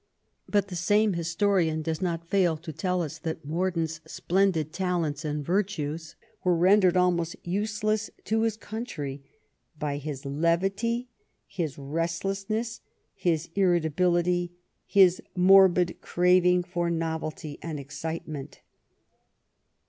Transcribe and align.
But 0.49 0.69
the 0.69 0.75
same 0.75 1.13
historian 1.13 1.83
does 1.83 2.01
not 2.01 2.27
fail 2.27 2.57
to 2.57 2.73
tell 2.73 3.03
us 3.03 3.19
that 3.19 3.45
Mordaunt's" 3.45 4.01
splendid 4.15 4.73
talents 4.73 5.23
and 5.23 5.45
virtues 5.45 6.15
were 6.43 6.55
rendered 6.57 6.97
almost 6.97 7.35
useless 7.43 8.09
to 8.23 8.41
his 8.41 8.57
country 8.57 9.21
by 9.77 9.97
his 9.97 10.25
levity, 10.25 11.07
his 11.45 11.77
restlessness, 11.77 12.81
his 13.13 13.49
irritability, 13.53 14.53
his 14.87 15.21
morbid 15.35 15.95
craving 16.01 16.63
for 16.63 16.89
novelty 16.89 17.59
and 17.61 17.79
excitement." 17.79 18.61